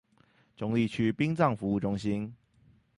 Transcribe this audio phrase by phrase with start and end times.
[0.57, 2.35] 中壢區殯葬服務中心